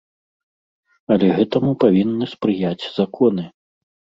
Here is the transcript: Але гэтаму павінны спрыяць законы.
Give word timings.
Але 1.15 1.27
гэтаму 1.37 1.71
павінны 1.83 2.25
спрыяць 2.33 2.83
законы. 2.99 3.43